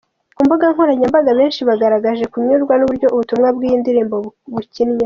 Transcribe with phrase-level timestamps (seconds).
[0.35, 4.15] Ku mbuga nkoranyambaga, benshi bagaragaje kunyurwa n’uburyo ubutumwa bw’iyi ndirimbo
[4.53, 4.99] bukinnyemo.